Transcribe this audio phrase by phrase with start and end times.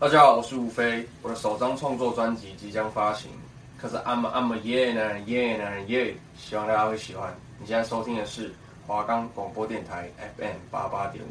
[0.00, 3.30] 大家好，我是吴飞，我的首张创作专辑即将发行，
[3.78, 7.32] 可是 I'm I'm a yeah 男人 yeah 男人 yeah，希望大家会喜欢。
[7.60, 8.52] 你现在收听的是
[8.86, 11.28] 华冈广播电台 FM 八八点五。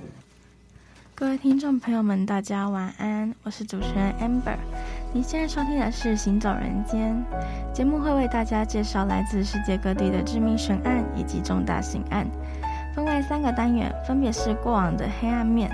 [1.13, 4.57] 各位听众朋友们，大家晚安，我是主持人 Amber。
[5.11, 7.13] 你现在收听的是《行走人间》
[7.73, 12.25] 节目，会为大家介绍来自世界各地的知名悬案以及重大刑案，
[12.95, 15.69] 分为三个单元，分别是过往的黑暗面。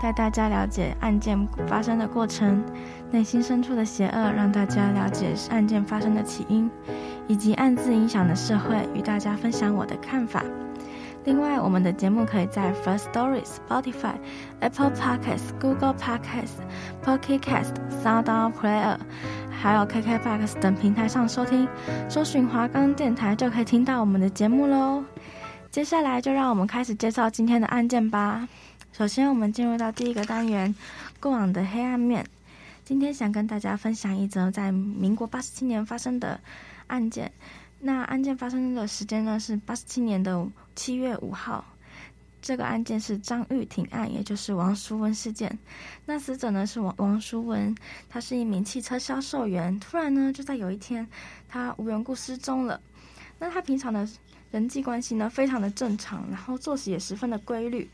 [0.00, 2.64] 带大家了解案件发生的过程，
[3.10, 6.70] 内心深处的邪恶，让大家了解案件发生的起因，
[7.28, 10.42] 以及案子影响的社会，与大家分享我的看法。
[11.24, 14.14] 另外，我们的节目可以在 First Story、Spotify、
[14.60, 16.56] Apple Podcasts、Google Podcasts、
[17.04, 18.96] Pocket Cast、SoundOn Player，
[19.50, 21.68] 还有 KKBOX 等平台上收听，
[22.08, 25.04] 搜寻华冈电台就可以听到我们的节目喽。
[25.70, 28.48] 接下来就让我们开始介绍今天的案件吧。
[28.92, 30.74] 首先，我们进入到第一个单元——
[31.20, 32.26] 过往的黑暗面。
[32.84, 36.38] 今天想跟大家分享一则在民国八十七年发生的
[36.88, 37.30] 案件。
[37.78, 41.64] 那案件发生的时间呢，是八十七年的七月五号。
[42.42, 45.56] 这个案件是张玉婷案，也就是王淑文事件。
[46.04, 47.74] 那死者呢是王王淑文，
[48.08, 49.78] 他是一名汽车销售员。
[49.78, 51.06] 突然呢，就在有一天，
[51.48, 52.80] 他无缘故失踪了。
[53.38, 54.06] 那他平常的
[54.50, 57.88] 人际关系呢，非常的正常，然后作息也十分的规律。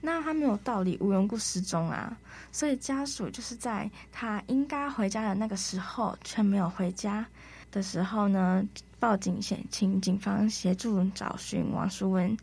[0.00, 2.16] 那他没有道理无缘故失踪啊，
[2.52, 7.26] 所以家属就是在他应该回家的那个时候却没有回家
[7.72, 8.64] 的时候呢，
[9.00, 12.36] 报警先请警方协助找寻王淑文。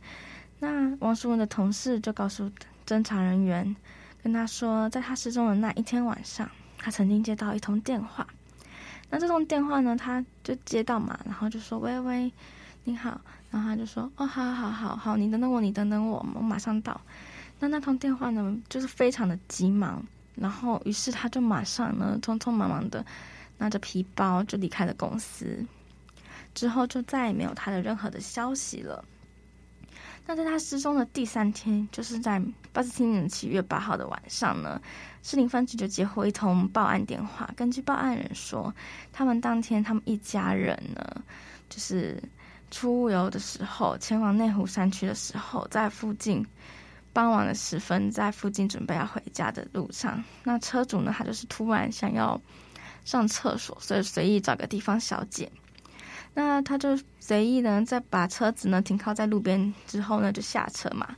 [0.60, 2.52] 那王淑文的同事就告诉
[2.86, 3.76] 侦查人员，
[4.24, 8.28] 跟他说，在他失踪的那一天晚上，他曾经接到一通电话。
[9.10, 12.32] 那这通电话呢，他就接到嘛，然后就说：“喂喂，
[12.84, 17.00] 你好。”然后他就说：“哦，好好好好，你等等我，你等等我，我马上到。”
[17.60, 23.06] 那那通电话呢，就是非常的急忙，然后于是他就马上呢，匆匆忙忙的
[23.58, 25.66] 拿着皮包就离开了公司，
[26.54, 29.04] 之后就再也没有他的任何的消息了。
[30.28, 32.42] 那在他失踪的第三天，就是在
[32.74, 34.82] 八十七年七月八号的晚上呢，
[35.24, 37.50] 市林分局就接获一通报案电话。
[37.56, 38.74] 根据报案人说，
[39.14, 41.24] 他们当天他们一家人呢，
[41.70, 42.22] 就是
[42.72, 46.46] 出游的时候，前往内湖山区的时候，在附近。
[47.16, 52.40] 傍晚的时分，在附近准备要回家的路上，那车主呢，他就是突然想要
[53.06, 55.50] 上厕所，所以随意找个地方小解。
[56.34, 61.16] 那他就随意呢，在把车子呢停靠在路边之后呢，就下车嘛。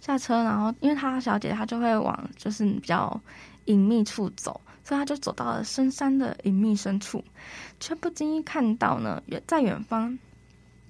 [0.00, 3.20] 下车，然后因为他小姐她就会往就是比较
[3.66, 7.24] 隐秘处走，所以他就走到了深山的隐秘深处，
[7.78, 10.18] 却不经意看到呢远，在远方。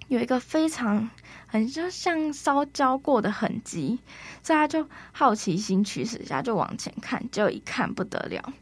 [0.09, 1.09] 有一个非常
[1.47, 3.99] 很就像烧焦过的痕迹，
[4.43, 8.53] 所以他就好奇心驱使下就往前看，就一看不得了，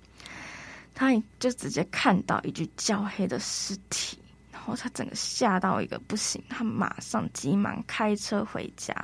[0.95, 4.19] 他就直接看到一具焦黑的尸体，
[4.51, 8.95] 然后他整个吓到一个不行，他马上急忙开车回家。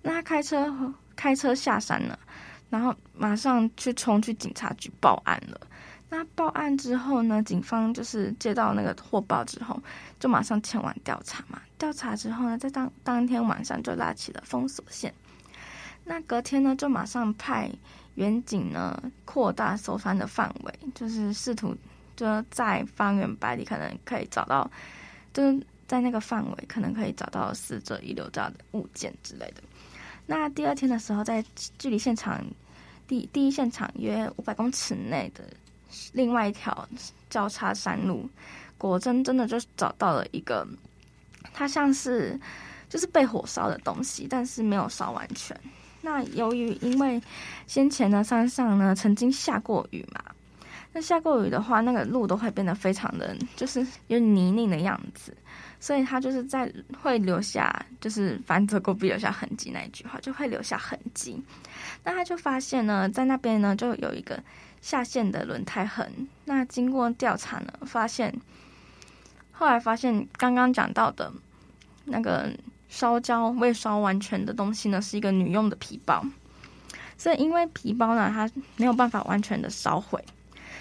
[0.00, 2.16] 那他开车开车下山了，
[2.70, 5.60] 然后马上去冲去警察局报案了。
[6.10, 9.78] 那报案之后呢，警方就是接到那个获报之后，
[10.18, 11.60] 就马上前往调查嘛。
[11.76, 15.12] 调查之后呢，在当当天晚上就拉起了封锁线。
[16.04, 17.70] 那隔天呢，就马上派
[18.14, 21.76] 员警呢扩大搜山的范围，就是试图
[22.16, 24.70] 就在方圆百里可能可以找到，
[25.34, 29.62] 就是在那个范围可能可以找到死者遗留的物件之类的。
[30.24, 31.44] 那第二天的时候，在
[31.76, 32.42] 距离现场
[33.06, 35.44] 第第一现场约五百公尺内的。
[36.12, 36.88] 另外一条
[37.30, 38.28] 交叉山路，
[38.76, 40.66] 果真真的就找到了一个，
[41.52, 42.38] 它像是
[42.88, 45.58] 就是被火烧的东西，但是没有烧完全。
[46.02, 47.20] 那由于因为
[47.66, 50.22] 先前呢山上呢曾经下过雨嘛，
[50.92, 55.36] 那下过雨的话，那个路都会变得非常的就是有泥泞的样子，
[55.80, 56.72] 所以它就是在
[57.02, 61.42] 会留下就是凡走过必留下痕迹那一句话就会留下痕迹。
[62.04, 64.42] 那他就发现呢，在那边呢就有一个。
[64.80, 68.34] 下线的轮胎痕，那经过调查呢，发现
[69.52, 71.32] 后来发现刚刚讲到的
[72.04, 72.50] 那个
[72.88, 76.24] 烧焦未烧完全的东西呢，是一个女用的皮包，
[77.16, 80.24] 所以因为皮包呢，它没有办法完全的烧毁，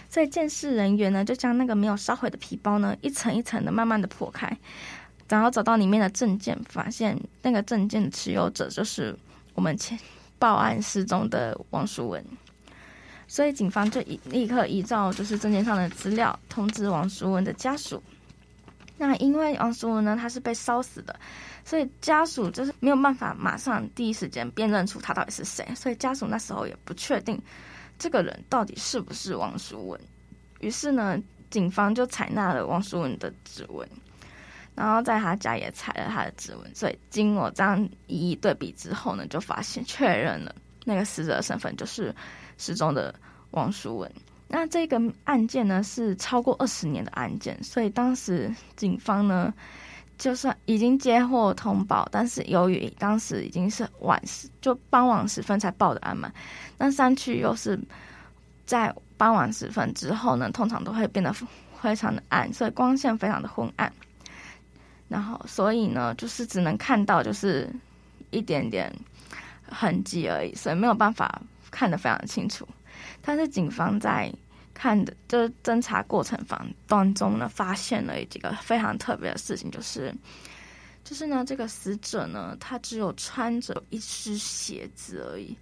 [0.10, 4.56] 所以鉴识人员呢，就将那个没有烧毁的皮包呢，一层一层的慢慢的破开，
[5.28, 9.14] 然后找到里面的证件，发现那个证件持有者就是
[9.56, 10.00] 我们前
[10.40, 12.24] 报案失踪的王淑文。
[13.28, 18.02] 所以警方就立立刻依照就是证件上的资料通知王淑文的家属。
[18.98, 21.20] 那因为王淑文呢，他是被烧死的，
[21.64, 25.64] 所以家属就是没有办法马上第一时间辨认出他到底是谁。
[25.76, 27.40] 所以家属那时候也不确定
[28.00, 30.02] 这个人到底是不是王淑文。
[30.62, 31.22] 于是呢，
[31.52, 33.88] 警方就采纳了王淑文的指纹，
[34.74, 36.74] 然后在他家也采了他的指纹。
[36.74, 42.16] 所以经过这样一一对比之后呢，就发现确认了那个死者的身份就是
[42.58, 43.14] 失踪的
[43.52, 44.12] 王淑文。
[44.50, 49.54] 那这个案件呢，是超过二十年的案件，所以当时警方呢，
[50.18, 56.32] 就算已经接获通报，但是由于当时已经是晚时，就傍晚时分才报的案嘛，
[56.78, 57.78] 那山区又是
[58.66, 61.34] 在傍晚时分之后呢，通常都会变得
[61.82, 63.92] 非常的暗，所以光线非常的昏暗，
[65.10, 67.70] 然后所以呢，就是只能看到就是
[68.32, 68.94] 一点点
[69.70, 71.42] 痕迹而已，所以没有办法
[71.78, 72.68] 看得非常清楚。
[73.22, 74.34] 但是警方在
[74.74, 80.12] 看的，就是侦查过程当当中呢，发现了几个非常特别的事情，就是，
[81.04, 85.56] 就是呢，这个死者呢，他只有穿着一只鞋子而已，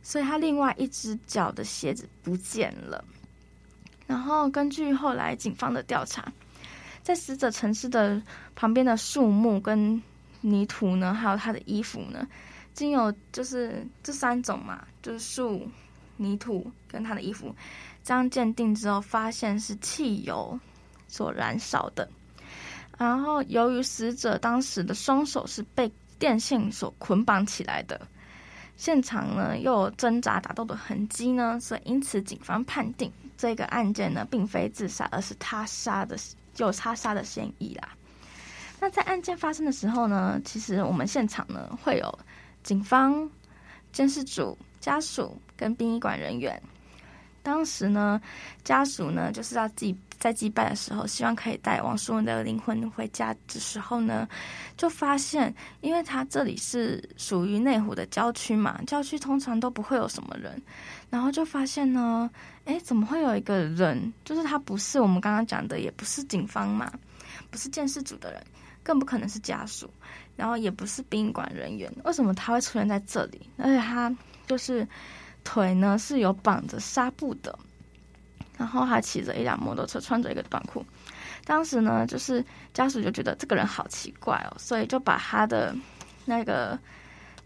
[0.00, 3.04] 所以他另外一只脚的鞋子不见了。
[4.06, 6.32] 然后根据后来警方的调查，
[7.02, 8.22] 在死者城市的
[8.54, 10.00] 旁边的树木跟
[10.40, 12.26] 泥土呢，还有他的衣服呢，
[12.78, 15.68] 经有就是这三种嘛，就是树。
[16.20, 17.54] 泥土跟他的衣服，
[18.02, 20.58] 这样鉴定之后，发现是汽油
[21.06, 22.10] 所燃烧的。
[22.98, 25.88] 然后，由于死者当时的双手是被
[26.18, 28.00] 电线所捆绑起来的，
[28.76, 36.16] 现场呢又有挣扎打斗的痕迹呢，所以因此警方判定这个案件呢并非自杀，而是他杀的，
[36.56, 37.90] 有他杀的嫌疑啦。
[38.80, 42.18] 那在案件发生的时候呢，其实我们现场呢会有
[42.62, 43.28] 警方、
[43.92, 45.36] 监视组、家属。
[45.58, 46.62] 跟殡仪馆人员，
[47.42, 48.22] 当时呢，
[48.62, 54.28] 家属呢就是要祭在祭拜的时候，希望可以带王淑文的灵魂回家的时候呢，
[54.76, 60.62] 就发现，因为他这里是属于内湖的郊区嘛，郊区通常都不会有什么人，
[61.10, 62.30] 然后就发现呢，
[62.66, 64.12] 诶，怎么会有一个人？
[64.24, 66.88] 就是他不是我们刚刚讲的，也不是警方嘛，
[67.50, 68.40] 不是监视组的人，
[68.84, 69.90] 更不可能是家属，
[70.38, 73.50] 然后也不是殡仪馆人员，为什么他会出现在这里？
[73.58, 74.10] 而且他
[74.46, 74.88] 就是。
[75.44, 77.58] 腿呢是有绑着纱布的，
[78.58, 80.84] 然后他骑着一辆摩托车，穿着一个短裤。
[81.46, 82.44] 当时呢，就是
[82.74, 85.74] 家属就觉得这个人好奇怪哦，所以就把他的
[86.26, 86.78] 那个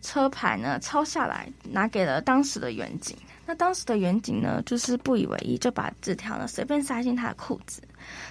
[0.02, 3.16] 车牌呢抄下来，拿给了当时的员警。
[3.46, 7.82] 那当时的员警呢，就是不以为意，就把纸条呢随便塞进他的裤子。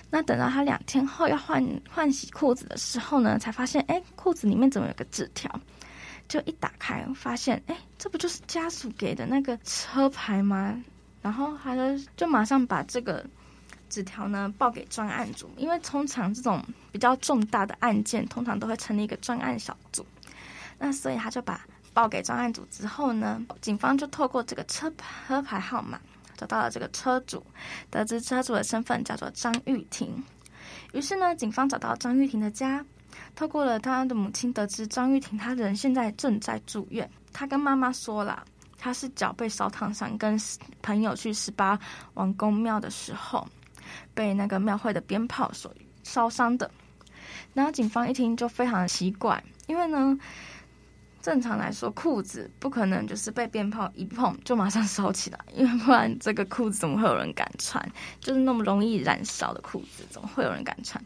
[0.09, 5.49] 那等到他两天后要换换洗裤子的时候呢，才发现，哎，裤子里面怎么有个纸条？
[6.29, 10.81] 就一打开，发现哎，这不就是家属给的那个车牌吗？
[11.21, 11.81] 然后他就
[12.15, 13.25] 就马上把这个
[13.89, 20.05] 纸条呢报给专案组，因为通常这种比较重大的案件，通常都会成立一个专案小组。
[20.83, 21.63] 那所以他就把
[21.93, 24.91] 报给专案组之后呢，警方就透过这个车
[25.27, 26.01] 车牌号码
[26.35, 27.45] 找到了这个车主，
[27.91, 30.11] 得知车主的身份叫做张玉婷。
[30.91, 32.83] 于是呢，警方找到张玉婷的家。
[33.35, 37.07] 透过了他的母亲得知张玉婷，她人现在正在住院。
[37.31, 38.43] 她跟妈妈说了，
[38.77, 40.39] 她是脚被烧烫伤，跟
[40.81, 41.77] 朋友去十八
[42.15, 43.45] 王公庙的时候，
[44.15, 45.71] 被那个庙会的鞭炮所
[46.03, 46.71] 烧伤的。
[47.53, 50.17] 然后警方一听就非常奇怪，因为呢，
[51.21, 57.83] 正常来说裤子不可能就是被鞭炮一碰就马上烧起来，因为不然这个裤子怎么会有人敢穿？
[58.19, 61.03] 就是那么容易燃烧的裤子，怎么会有人敢穿？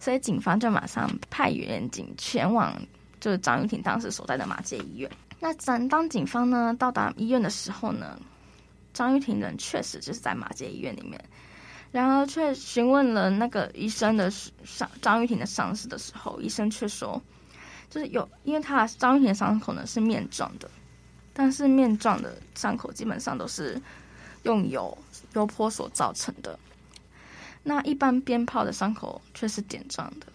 [0.00, 2.74] 所以警方就马上派员警前往，
[3.20, 5.10] 就是张玉婷当时所在的马街医院。
[5.38, 8.18] 那当当警方呢到达医院的时候呢，
[8.92, 11.22] 张玉婷人确实就是在马街医院里面。
[11.92, 17.20] 然而，却询问了那个医生的伤张玉婷的伤势的时候，医生却说，
[17.92, 20.70] 就是有，因为他张玉婷的伤口呢是面状的，
[21.34, 23.78] 但是面状的伤口基本上都是
[24.44, 24.96] 用油
[25.34, 26.58] 油泼所造成的。
[27.62, 30.26] 那一般鞭炮的伤口却是点状的。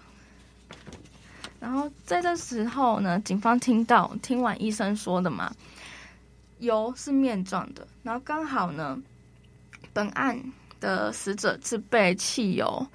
[1.59, 5.51] 然后在这时候呢，警方听到听完医生说的嘛，
[6.59, 9.01] 油是面状的，然后刚好呢，
[9.93, 10.39] 本案
[10.79, 12.85] 的死者是被汽油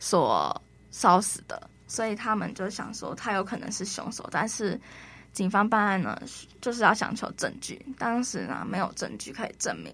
[0.00, 4.26] 所烧死的，所以他们就想说他有可能是凶手。
[4.30, 4.80] 但是
[5.32, 6.16] 警方办案呢，
[6.60, 9.92] 就是要想求证据，当时呢没有证据可以证明。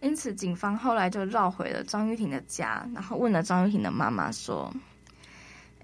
[0.00, 4.72] 因此，警方后来就绕回了张玉婷的家，然后问了张玉婷的妈妈说：“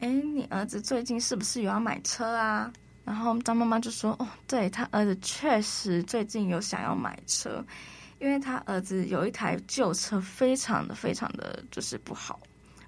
[0.01, 2.73] 哎，你儿子最近是不是有要买车啊？”
[3.05, 7.63] 然后张妈妈就说：“哦，对，他儿子确实最近有想要买车，
[8.19, 12.41] 因为他儿子有一台旧车，非常的非常的就是不好，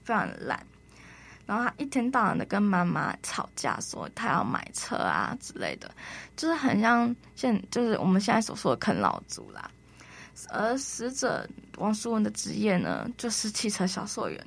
[0.02, 0.58] 非常的烂。
[1.48, 5.90] 然后他一天到晚的跟妈妈吵架，说他要买车啊之类的，
[6.36, 9.70] 就是很像现就是我们现在所说的啃老族啦。”
[10.50, 14.46] 而死者王淑文的职业呢，就是汽车销售员。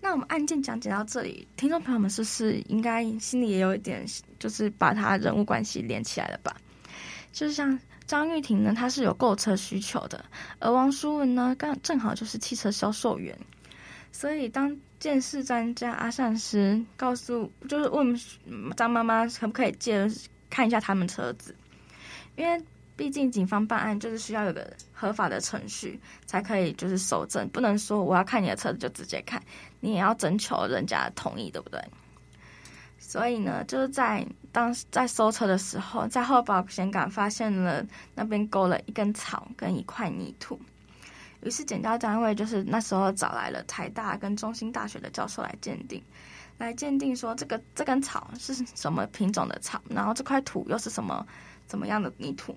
[0.00, 4.04] 那我们案件讲解到这里，听众朋友们是不是应该心里也有一点，
[4.38, 6.56] 就是把他人物关系连起来了吧？
[7.32, 10.24] 就像张玉婷呢，她是有购车需求的，
[10.58, 13.38] 而王淑文呢，刚正好就是汽车销售员。
[14.12, 18.18] 所以当鉴识专家阿善师告诉，就是问
[18.76, 20.10] 张妈妈可不可以借
[20.50, 21.54] 看一下他们车子，
[22.36, 22.62] 因为。
[22.98, 29.40] 毕竟警方办案就是需要有个合法的程序，才可以就是搜证，不能说我要看你的车子就直接看，
[29.78, 31.80] 你也要征求人家的同意，对不对？
[32.98, 37.86] 所以呢，就是在当在搜车的时候，在后保险杆发现了
[38.16, 40.60] 那边勾了一根草跟一块泥土，
[41.42, 46.02] 于是检调单位就是那时候找来了台大跟中兴大学的教授来鉴定，
[46.58, 51.26] 来鉴定说这个这根草是什么品种的草，然后这块土又是什么
[51.66, 52.56] 怎么样的泥土。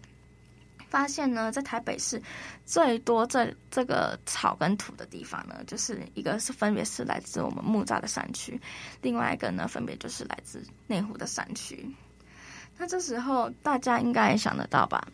[0.90, 2.22] 发现呢，在台北市
[2.66, 8.60] 最多这这个草跟土的地方呢，就是一个是分别是来自我们木栅的山区，
[9.02, 11.90] 另外一个呢，分别就是来自内湖的山区。
[12.78, 15.08] 那这时候大家应该也想得到吧？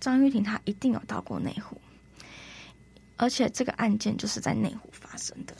[0.00, 1.78] 张玉婷她一定有到过内湖，
[3.20, 5.54] 而且这个案件就是在内湖发生的。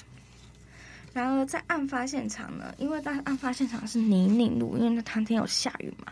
[1.13, 6.11] 然而在案发现场呢，因为当案发现场是泥泞路，因为那当天有下雨嘛。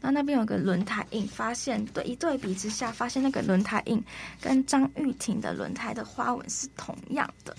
[0.00, 4.02] 那那边有个轮胎印，发现对一对比之下，发现那个轮胎印
[4.40, 7.56] 跟张玉婷的轮胎的花纹是同样的。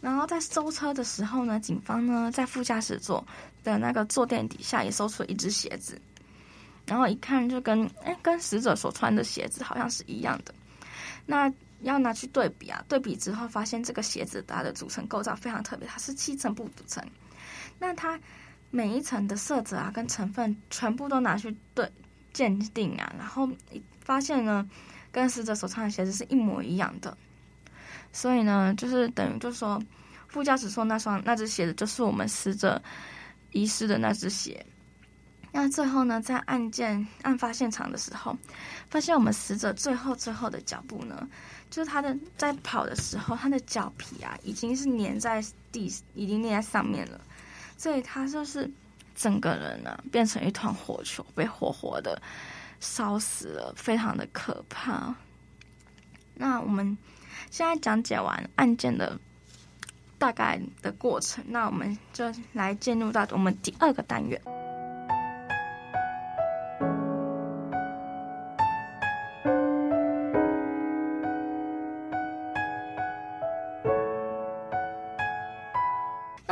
[0.00, 3.22] 然后在搜车的时候呢，警方呢在副驾驶座
[3.62, 6.00] 的那个坐垫底下也搜出了一只鞋子，
[6.86, 10.54] 然后一看就跟哎跟死者所穿的鞋子好像是一样的。
[11.26, 17.04] 那要拿去对比啊，对比之后发现这个鞋子它的组成构造非常特别，它是七层布组成。
[17.78, 18.18] 那它。
[18.72, 21.90] 每一层的色泽啊，跟成分全部都拿去对
[22.32, 23.48] 鉴定啊，然后
[23.98, 24.64] 发现呢，
[25.10, 27.18] 跟死者所穿的鞋子是一模一样的，
[28.12, 29.82] 所以呢，就是等于就是说，
[30.28, 32.80] 副驾驶说那双那只鞋子就是我们死者
[33.50, 34.64] 遗失的那只鞋。
[35.50, 38.38] 那最后呢，在案件案发现场的时候，
[38.88, 41.28] 发现我们死者最后最后的脚步呢，
[41.70, 47.20] 就是他的在跑的时候，他的脚皮啊已经是粘在地，已经粘在上面了。
[47.78, 48.70] 所以他就是
[49.14, 52.20] 整个人呢、啊，变成一团火球，被活活的
[52.80, 55.14] 烧死了，非常的可怕。
[56.34, 56.98] 那我们
[57.50, 59.18] 现在讲解完案件的
[60.18, 64.40] 大概的过程，那我们就来进入到我们第二个单元。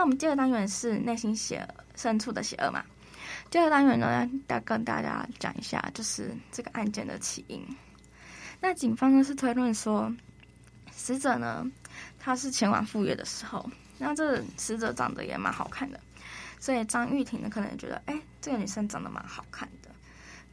[0.08, 2.82] 我们第二单元是内心邪恶深处的邪恶嘛？
[3.50, 7.62] 第二单元呢，要跟大家讲一下，就是这个案件的起因。
[8.58, 10.10] 那警方呢是推论说，
[10.90, 11.70] 死者呢
[12.18, 16.00] 他是前往赴约的时候，那这死者长得也蛮好看的，
[16.58, 19.90] 所以张玉婷呢可能觉得，哎、这个女生长得蛮好看的，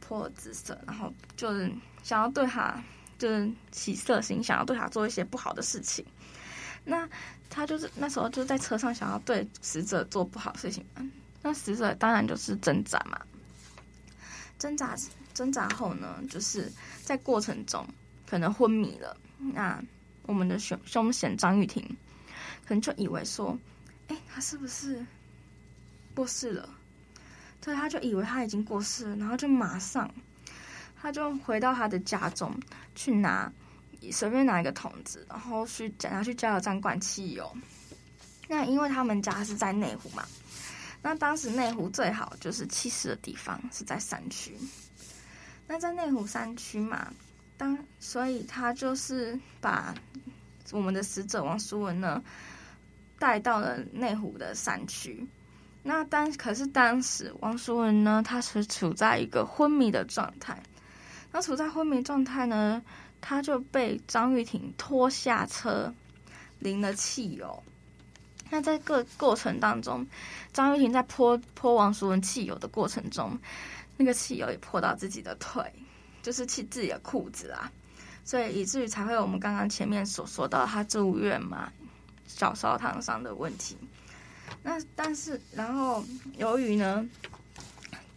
[0.00, 1.72] 颇有姿色，然后就是
[2.02, 2.78] 想要对她
[3.16, 6.04] 就是起色心，想要对她做一些不好的事情。
[6.88, 7.08] 那
[7.50, 10.86] 他就是那时候就在车上想要对死者做不好事情，
[11.42, 13.20] 那死者当然就是挣扎嘛，
[14.56, 14.94] 挣扎
[15.34, 16.70] 挣扎后呢，就是
[17.02, 17.84] 在过程中
[18.24, 19.16] 可能昏迷了。
[19.36, 19.82] 那
[20.22, 21.82] 我们的凶凶嫌张玉婷
[22.66, 23.58] 可能就以为说，
[24.06, 25.04] 哎，他是不是
[26.14, 26.68] 过世了？
[27.60, 30.08] 所以他就以为他已经过世了，然后就马上
[31.02, 32.56] 他就回到他的家中
[32.94, 33.52] 去拿。
[34.12, 37.50] 随便拿一个桶子，然后去拿去加油站灌汽油。
[38.48, 40.24] 那因为他们家是在内湖嘛，
[41.02, 44.56] 那当时内湖最好就是弃尸的地方是在山区。
[45.66, 47.12] 那在内湖山区嘛，
[47.56, 49.92] 当所以他就是把
[50.70, 52.22] 我们的死者王淑文呢
[53.18, 55.26] 带到了内湖的山区。
[55.82, 60.60] 那当可是当时王淑文呢，他是处在一个昏迷的状态。
[61.32, 62.82] 那处在昏迷状态呢？
[63.20, 65.92] 他就被张玉婷拖下车，
[66.58, 67.62] 淋了汽油。
[68.48, 70.06] 那在各过程当中，
[70.52, 73.36] 张玉婷在泼泼王淑文汽油的过程中，
[73.96, 75.64] 那个汽油也泼到自己的腿，
[76.22, 77.70] 就是气自己的裤子啊，
[78.24, 81.72] 所以以至于才会我们刚刚前面所说到他住院嘛，
[82.28, 83.76] 脚烧烫伤的问题。
[84.62, 86.04] 那但是然后
[86.38, 87.04] 由于呢，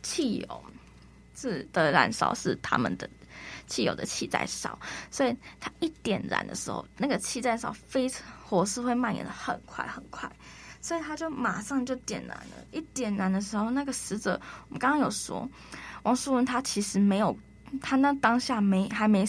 [0.03, 0.63] 汽油
[1.35, 3.09] 是的燃烧是他们的。
[3.69, 4.77] 汽油的气在烧，
[5.09, 10.29] 所以它一点燃的时候，那个气在烧，非常火势会蔓延的很快很快，
[10.81, 12.65] 所以他就马上就点燃了。
[12.71, 15.47] 一点燃的时候，那个死者，我们刚刚有说，
[16.03, 17.37] 王淑文他其实没有
[17.79, 19.23] 他那当下没还没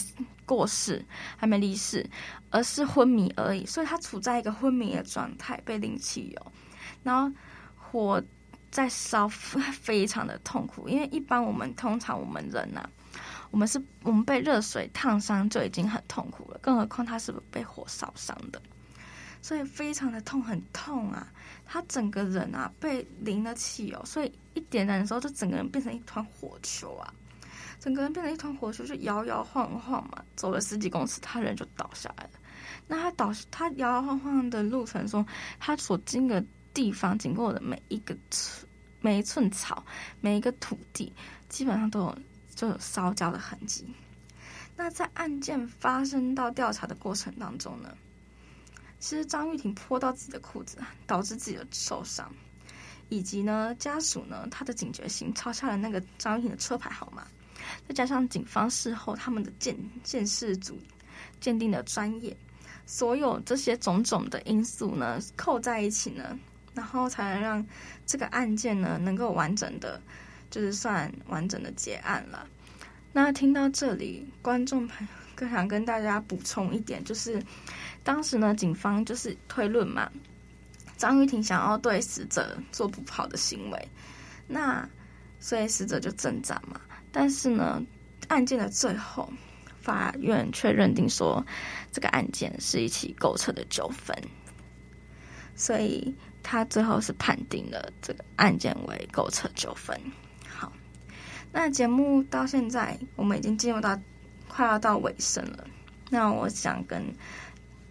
[0.45, 1.05] 过世，
[1.37, 2.09] 还没离世，
[2.49, 6.51] 而是昏迷而已，所以他处在一个昏迷的状态，被淋汽油，
[7.03, 7.31] 然后
[7.77, 8.21] 火
[8.71, 10.89] 在烧， 非常的痛苦。
[10.89, 12.89] 因为一般我们通常我们人呐、啊，
[13.51, 18.61] 我们是我们被热水烫伤就已经很痛苦了，更何况他是被火烧伤的。
[19.43, 21.27] 所以非常的痛，很痛啊！
[21.65, 27.11] 他整个人啊被淋了汽油，所以一点燃的时候，就整个人变成一团火球啊！
[27.79, 32.29] 整个人变成一团火球，就摇摇晃晃嘛，走了十几公尺，他人就倒下来了。
[32.87, 35.25] 那他倒，他摇摇晃晃的路程中，
[35.59, 38.67] 他所经的地方，经过的每一个寸、
[38.99, 39.83] 每一寸草、
[40.19, 41.11] 每一个土地，
[41.49, 42.17] 基本上都有
[42.61, 43.83] 就有烧焦的痕迹。
[44.75, 47.97] 那在案件发生到调查的过程当中呢，
[48.99, 50.77] 其实张玉婷泼到自己的裤子，
[51.07, 52.31] 导致自己的受伤，
[53.09, 57.25] 以及呢家属呢他的警觉性抄下了那个张玉婷的车牌号码，
[57.87, 60.77] 再加上警方事后他们的鉴鉴识组
[61.39, 62.37] 鉴定的专业，
[62.85, 66.37] 所有这些种种的因素呢扣在一起呢，
[66.75, 67.65] 然后才能让
[68.05, 69.99] 这个案件呢能够完整的，
[70.51, 72.47] 就是算完整的结案了。
[73.11, 77.41] 那听到这里，观众朋友更想跟大家补充一点，就是。
[78.03, 80.11] 当时呢，警方就是推论嘛，
[80.97, 83.87] 张玉婷想要对死者做不好的行为，
[84.47, 84.89] 那
[85.39, 86.81] 所以死者就挣扎嘛。
[87.11, 87.79] 但是呢，
[88.27, 89.31] 案件的最后，
[89.79, 91.45] 法院却认定说
[91.91, 94.17] 这个案件是一起购车的纠纷，
[95.55, 99.95] 所以他最后是判定了这个案件为购车纠纷。
[101.51, 103.99] 那节目到现在我们已经进入到
[104.47, 105.65] 快要到尾声了，
[106.09, 107.03] 那我想跟。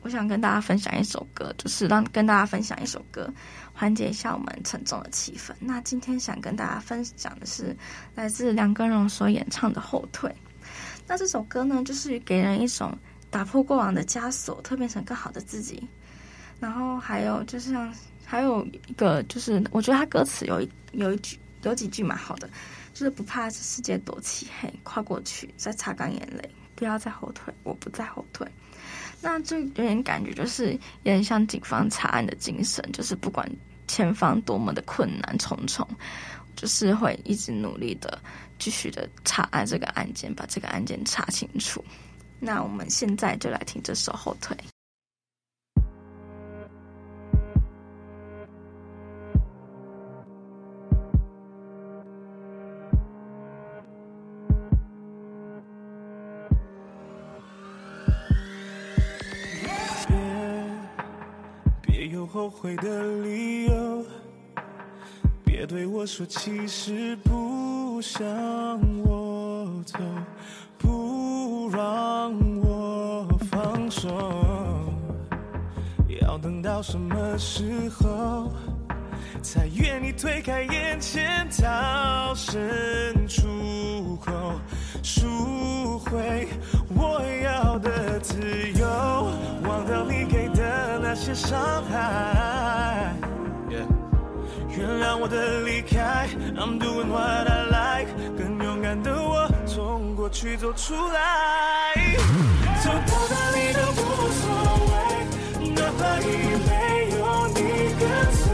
[0.03, 3.31] 我想跟大家分享一首歌，就是让跟大家分享一首歌，
[3.75, 5.53] 缓解一下我们沉重的气氛。
[5.61, 7.77] 那今天想跟大家分享的是
[8.15, 10.31] 来自梁根荣所演唱的《后退》。
[11.07, 12.97] 那这首歌呢，就是给人一种
[13.29, 15.87] 打破过往的枷锁，蜕变成更好的自己。
[16.59, 17.93] 然后还有就是像
[18.25, 22.49] 还有一个就是，我觉得他歌词有一有一句有几句蛮好的，
[23.01, 28.47] 就是不怕世界多漆黑，跨过去再擦干眼泪，不要再后退，我不再后退。
[29.23, 33.51] 那这有点感觉，就是有点像警方查案的精神，就是不管
[33.89, 35.89] 前方多么的困难重重，
[36.55, 38.21] 就是会一直努力的
[38.59, 41.83] 继续的查案这个案件，把这个案件查清楚。
[42.39, 44.55] 那我们现在就来听这首《后退》。
[62.41, 64.03] 后悔的理由，
[65.45, 68.27] 别对我说其实不想
[69.05, 69.99] 我走，
[70.79, 74.09] 不让我放手，
[76.23, 78.51] 要等到什么时候
[79.43, 82.59] 才愿意推开眼前，逃生
[83.29, 84.33] 出口，
[85.03, 86.49] 赎回
[86.89, 88.41] 我要的自
[88.79, 88.87] 由，
[89.69, 90.25] 忘掉你
[91.11, 93.13] 那些伤害。
[94.69, 102.15] 原谅我的离开，I'm doing what I like，更勇敢的我从过去走出来，
[102.85, 103.99] 走到哪里都无
[104.39, 104.47] 所
[104.87, 104.95] 谓，
[105.75, 106.31] 哪怕已
[106.69, 107.59] 没有你
[107.99, 108.47] 跟随，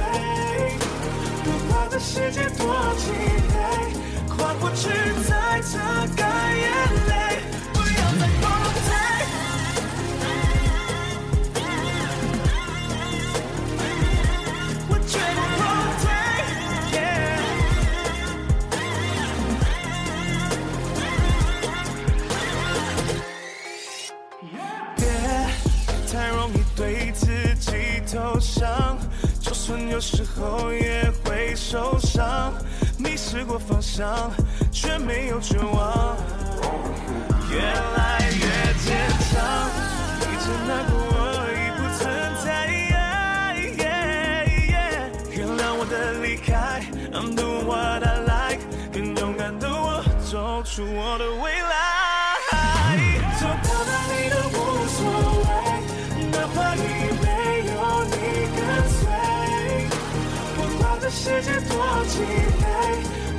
[1.44, 2.64] 不管这世界多
[2.96, 3.12] 漆
[3.52, 3.54] 黑，
[4.34, 4.88] 跨过去
[5.28, 6.64] 再擦干眼
[7.08, 7.25] 泪。
[29.96, 32.52] 有时候也会受伤，
[32.98, 34.30] 迷失过方向，
[34.70, 36.14] 却没有绝望，
[37.50, 39.40] 越来越坚强。
[40.20, 41.16] 一直难过，我
[41.48, 42.04] 已不存
[42.44, 42.46] 在。
[45.34, 46.82] 原谅我的离开
[47.14, 48.60] ，I'm doing what I like，
[48.92, 51.75] 更勇敢的我走出我的未来。
[61.26, 62.22] 世界多漆
[62.60, 62.62] 黑，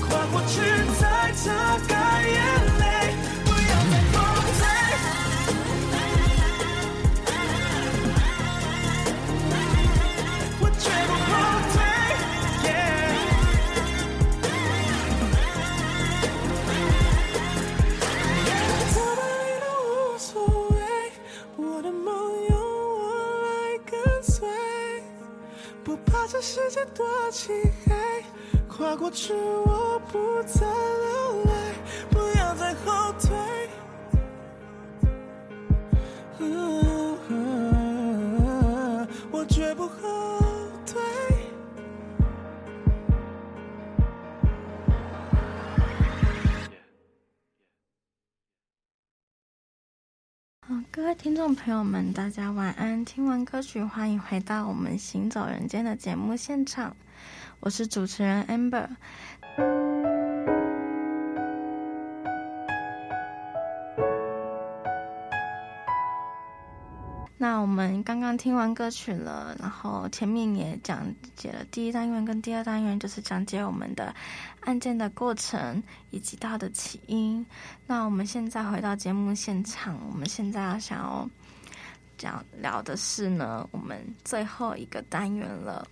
[0.01, 0.59] 跨过去
[0.99, 1.45] 再擦
[1.87, 2.35] 干眼
[2.76, 2.76] 泪，
[51.55, 53.05] 朋友们，大家晚安。
[53.05, 56.95] 听完歌曲，欢迎回到我们《行走人间》的节目现场，
[57.61, 58.89] 我是主持人 Amber。
[67.39, 74.13] 那我们刚刚听完歌曲了，然后前面也讲解了第一单元跟第二单元，就是讲解我们的
[74.61, 77.45] 案件的过程以及它的起因。
[77.85, 81.29] 那我们现在回到节目现场，我们现在要想要
[82.17, 85.87] 讲聊的是呢，我们最后一个单元了，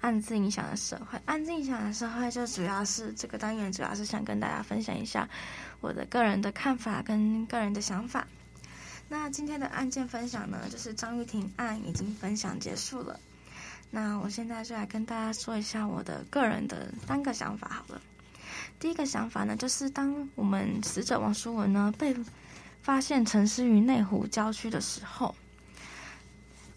[0.00, 1.18] 案子影响的社会。
[1.24, 5.28] 案子影响的社会，就主要是这个单元，主要是想跟大家分享一下
[5.80, 8.26] 我的个人的看法跟个人的想法。
[9.08, 13.18] 那今天的案件分享呢，就是张玉婷案已经分享结束了。
[13.88, 18.00] 那我现在就来跟大家说一下我的个人的三个想法好了。
[18.80, 22.14] 第一个想法呢，就是当我们死者王淑文呢被
[22.82, 25.32] 发现沉尸于内湖郊区的时候，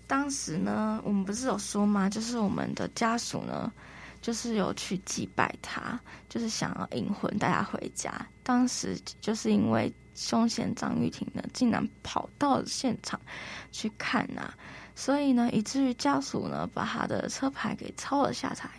[0.09, 2.09] 当时呢，我们不是有说吗？
[2.09, 3.71] 就是我们的家属呢，
[4.21, 8.11] 就是有去祭拜他，就是想要引魂带他回家。
[8.43, 9.93] 当时就是因为。
[10.15, 13.17] 凶嫌张玉婷呢，竟然跑到现场
[13.71, 14.53] 去看呐、啊，
[14.93, 18.69] 所以呢，以至于家属呢，把他的车牌给抄了下来。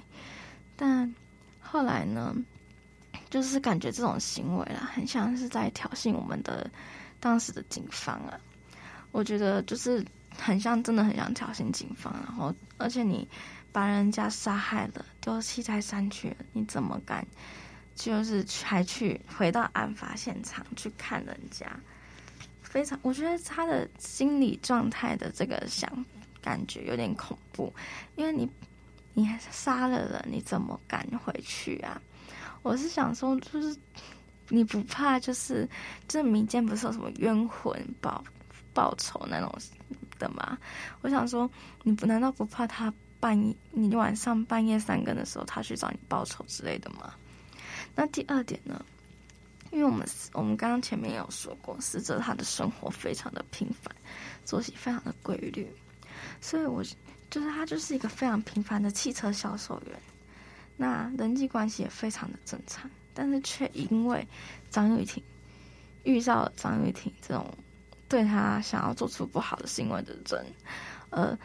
[0.76, 1.14] 但
[1.58, 2.36] 后来呢，
[3.30, 6.70] 就是感觉这种行为啦，很像是在挑衅我们的
[7.20, 8.38] 当时的警方啊。
[9.10, 10.04] 我觉得就是
[10.38, 12.12] 很像，真的很像挑衅警方。
[12.24, 13.28] 然后，而且你
[13.72, 17.26] 把人家杀害了，丢弃在山区，你怎么敢？
[17.96, 21.66] 就是还去回到案发现场去看人家，
[22.62, 26.02] 非常，我觉得他的心理状态的这个想
[26.40, 27.70] 感觉有点恐怖，
[28.16, 28.48] 因为你
[29.12, 32.00] 你杀了人，你怎么敢回去啊？
[32.62, 33.76] 我是想说，就是
[34.48, 35.68] 你不怕，就是
[36.08, 38.24] 这民间不是有什么冤魂报
[38.72, 39.54] 报仇那种
[40.20, 40.56] 的吗？
[41.00, 41.50] 我想说，
[41.82, 47.12] 你不难道不怕他半夜你晚上半夜三更的时候，他去找你报仇之类的吗？
[47.96, 48.84] 那第二点呢？
[49.72, 53.94] 因为我们我们刚刚前面有说过，死者他的生活非常的平凡，
[54.44, 55.68] 作息非常的规律，
[56.40, 56.82] 所以我
[57.30, 59.96] 就是他就是一个非常平凡的汽车销售员，
[60.76, 64.26] 那人际关系也非常的正常，但是却因为
[64.70, 65.22] 张玉婷
[66.02, 67.46] 遇到了张玉婷这种
[68.10, 70.44] 对他想要做出不好的行为的人，
[71.10, 71.38] 呃，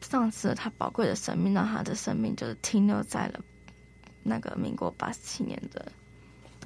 [0.00, 3.40] 丧失了他宝贵的生命，让他的生命就是停留在了。
[4.24, 5.86] 那个民国八十七年的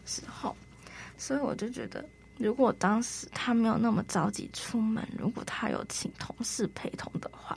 [0.07, 0.57] 时候，
[1.19, 2.03] 所以我就觉得，
[2.39, 7.55] 如果当时他没有那么着急出门，如果他有请同事陪同的话，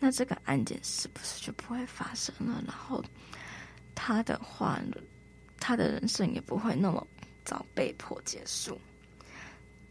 [0.00, 2.62] 那这个案件是不是就不会发生了？
[2.66, 3.04] 然后
[3.94, 4.80] 他的话，
[5.60, 7.06] 他的人生也不会那么
[7.44, 8.80] 早被迫结束，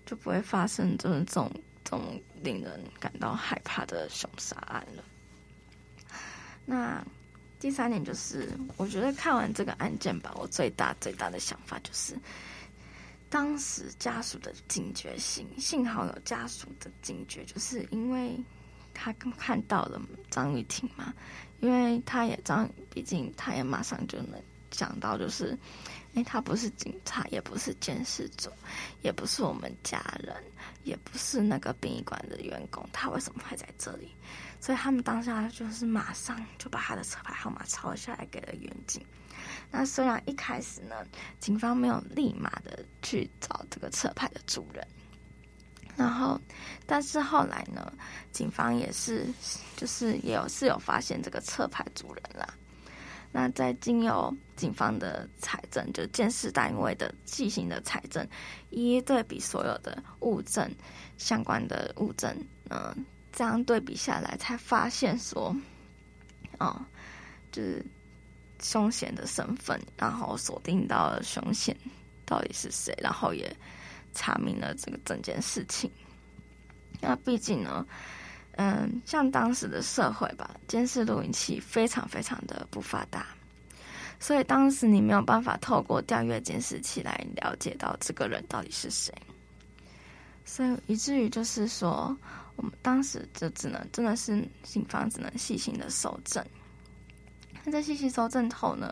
[0.05, 1.51] 就不会发生这种这
[1.91, 5.03] 种令人感到害怕的凶杀案了。
[6.65, 7.03] 那。
[7.57, 12.15] 第三点就是，我觉得看完这个案件吧，我最大最大的想法就是，
[13.27, 18.37] 当时家属的警觉性，幸好有家属的警觉，就是因为
[18.93, 21.11] 他看到了张玉婷嘛，
[21.59, 24.39] 因为他也张，毕竟他也马上就能
[24.69, 25.57] 想到，就是，
[26.15, 28.49] 哎，他不是警察，也不是监视组，
[29.01, 30.33] 也不是我们家人，
[30.83, 34.15] 也不是那个殡仪馆的员工，他为什么会在这里？
[34.61, 39.05] 所以他们当下就是马上就把他的车牌号码抄下来给了员警。
[39.69, 41.05] 那虽然一开始呢，
[41.39, 44.87] 警方没有立马的去找这个车牌的主人，
[45.97, 46.39] 然后，
[46.85, 47.91] 但是后来呢，
[48.31, 49.27] 警方也是
[49.75, 52.53] 就是也有是有发现这个车牌主人啦。
[53.35, 58.25] 那在经由警方的采证，就监视单位的细心的采证，
[58.69, 60.73] 一一对比所有的物证
[61.17, 62.33] 相关的物证，
[62.69, 63.05] 嗯。
[63.33, 65.53] 这样对比下来，才发现说，
[66.57, 66.81] 哦，
[67.51, 67.85] 就是
[68.61, 71.75] 凶嫌的身份，然后锁定到了凶嫌
[72.25, 73.53] 到底是谁，然后也
[74.13, 75.91] 查明了这个整件事情。
[77.01, 77.85] 那毕竟呢，
[78.57, 83.27] 嗯，像当时的社会吧，监视录影器非常非常的不发达，
[84.19, 89.13] 所以当时你没有办法透过调阅监视器来了解到这个人到底是谁，
[90.43, 92.17] 所以以至于就是说。
[92.57, 96.41] 我们当时就只能真的是警方只能细心的搜证，
[97.65, 98.89] 那在细细搜证后呢，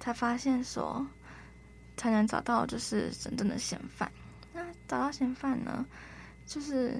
[0.00, 1.06] 才发现说，
[1.98, 4.10] 才能找到就是真正的嫌犯。
[4.54, 5.84] 那找到嫌犯呢，
[6.46, 6.98] 就是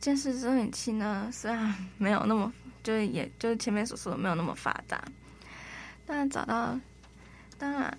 [0.00, 5.02] 监视录影器呢，虽然没有那么，就是也就是前面所说的没有那么发达，
[6.06, 6.78] 但找到，
[7.58, 7.96] 当然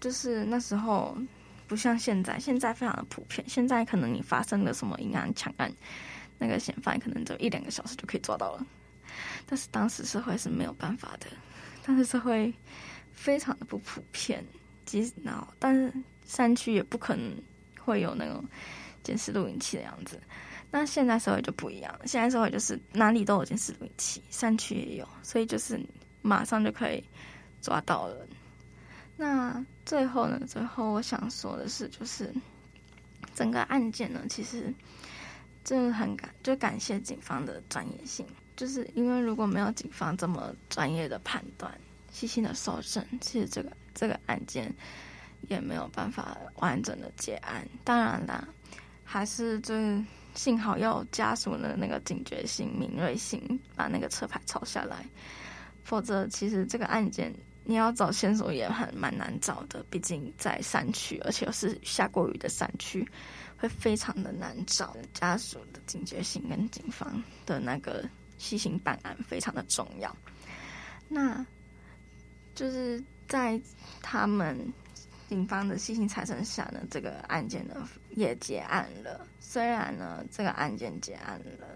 [0.00, 1.16] 就是那时候
[1.66, 3.44] 不像现在，现在非常的普遍。
[3.48, 5.72] 现在可能你发生了什么银行抢案，
[6.38, 8.66] 那个嫌犯可能就一两个小时就可以抓到了，
[9.46, 11.26] 但是当时社会是没有办法的。
[11.84, 12.52] 但是社会
[13.12, 14.44] 非常的不普遍，
[14.84, 15.92] 即使然后，但是
[16.24, 17.32] 山区也不可能
[17.80, 18.44] 会有那种
[19.02, 20.20] 监视录影器的样子。
[20.70, 25.78] 那现在社会就不一样，现在社会就是哪里都有监视录影器，山区也有，所以就是
[26.22, 27.04] 马上就可以
[27.60, 28.26] 抓到了。
[29.16, 30.40] 那最后呢？
[30.48, 32.32] 最后我想说的是，就是
[33.34, 34.72] 整个案件呢，其实
[35.62, 38.26] 真的很感，就感谢警方的专业性。
[38.56, 41.72] 就是因为如果没有警方这么专业的判断、
[42.10, 44.74] 细心的搜证，其实这个这个案件
[45.48, 47.66] 也没有办法完整的结案。
[47.84, 48.48] 当然啦，
[49.12, 50.02] 还是就是
[50.34, 55.04] 幸好要有家属的那个警觉性、敏锐性，把那个车牌抄下来，
[55.84, 57.30] 否则其实这个案件
[57.64, 59.84] 你要找线索也很蛮难找的。
[59.90, 63.06] 毕竟在山区，而且又是下过雨的山区，
[63.58, 64.96] 会非常的难找。
[65.12, 68.08] 家属的警觉性跟警方的那个。
[68.38, 70.16] 细心办案非常的重要，
[71.08, 71.46] 那
[72.56, 73.60] 就是在
[74.00, 74.58] 他们
[75.32, 79.26] 警方的细心查证下呢，这个案件呢也结案了。
[79.40, 81.66] 虽然呢这个案件结案了，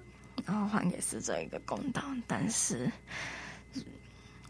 [0.45, 2.87] 然后还给死者一个公道，但是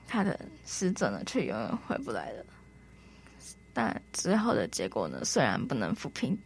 [0.09, 2.45] 他的死者呢却永远回不来了。
[3.73, 6.37] 但之后的结果呢，虽然不能抚平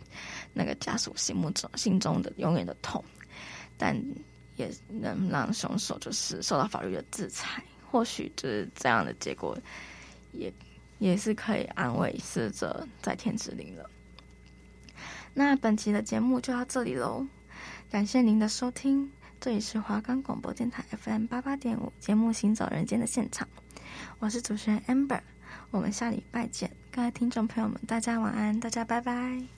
[0.52, 3.02] 那个家属心目中心中的永远的痛，
[3.78, 3.98] 但。
[4.56, 9.56] 也能让凶手就是受到法律的制裁，或许就是这样的结果
[10.32, 10.52] 也，
[11.00, 13.90] 也是可以安慰死者在天之灵了。
[15.34, 17.26] 那本期的节目就到这里喽，
[17.90, 19.10] 感谢您的收听，
[19.40, 23.48] 这里是华冈广播电台 FM 八八点五节目《行走人间》的现场，
[24.18, 25.20] 我是主持人 Amber，
[25.70, 29.50] 我们下礼拜见，各位听众朋友们，大家晚安，大家拜拜。